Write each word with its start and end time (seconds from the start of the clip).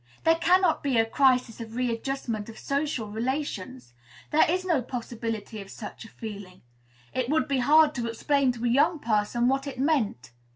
There 0.23 0.33
cannot 0.33 0.81
be 0.81 0.97
a 0.97 1.05
crisis 1.05 1.61
of 1.61 1.75
readjustment 1.75 2.49
of 2.49 2.57
social 2.57 3.05
relations: 3.11 3.93
there 4.31 4.49
is 4.49 4.65
no 4.65 4.81
possibility 4.81 5.61
of 5.61 5.69
such 5.69 6.05
a 6.05 6.09
feeling; 6.09 6.63
it 7.13 7.29
would 7.29 7.47
be 7.47 7.59
hard 7.59 7.93
to 7.93 8.07
explain 8.07 8.51
to 8.53 8.65
a 8.65 8.67
young 8.67 8.97
person 8.97 9.47
what 9.47 9.67
it 9.67 9.77
meant. 9.77 10.31